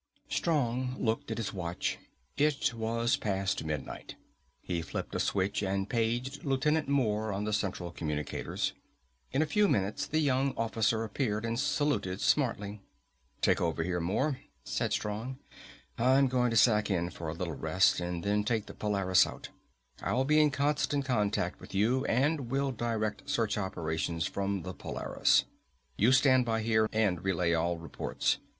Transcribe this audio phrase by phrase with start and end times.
[0.29, 1.99] Strong looked at his watch.
[2.35, 4.15] It was past midnight.
[4.63, 8.73] He flipped a switch and paged Lieutenant Moore on the central communicators.
[9.31, 12.81] In a few moments the young officer appeared and saluted smartly.
[13.41, 15.37] "Take over here, Moore," said Strong.
[15.99, 19.49] "I'm going to sack in for a little rest and then take the Polaris out.
[20.01, 25.45] I'll be in constant contact with you and will direct search operations from the Polaris.
[25.95, 28.39] You stand by here and relay all reports.